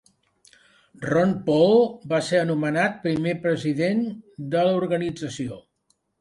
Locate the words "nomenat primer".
2.53-3.35